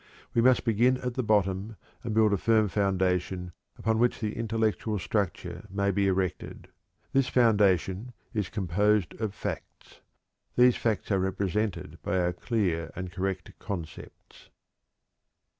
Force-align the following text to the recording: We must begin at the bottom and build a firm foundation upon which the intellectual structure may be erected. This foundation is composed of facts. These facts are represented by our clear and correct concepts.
We 0.33 0.41
must 0.41 0.65
begin 0.65 0.97
at 0.97 1.13
the 1.13 1.21
bottom 1.21 1.75
and 2.03 2.15
build 2.15 2.33
a 2.33 2.37
firm 2.39 2.69
foundation 2.69 3.51
upon 3.77 3.99
which 3.99 4.19
the 4.19 4.35
intellectual 4.35 4.97
structure 4.97 5.67
may 5.69 5.91
be 5.91 6.07
erected. 6.07 6.69
This 7.13 7.27
foundation 7.27 8.13
is 8.33 8.49
composed 8.49 9.13
of 9.21 9.35
facts. 9.35 10.01
These 10.55 10.75
facts 10.75 11.11
are 11.11 11.19
represented 11.19 11.99
by 12.01 12.17
our 12.17 12.33
clear 12.33 12.89
and 12.95 13.11
correct 13.11 13.51
concepts. 13.59 14.49